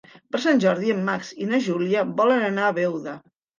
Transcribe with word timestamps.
Per 0.35 0.39
Sant 0.45 0.61
Jordi 0.63 0.89
en 0.93 1.03
Max 1.09 1.29
i 1.45 1.51
na 1.53 1.61
Júlia 1.67 2.07
volen 2.25 2.49
anar 2.51 2.67
a 2.69 2.75
Beuda. 2.83 3.17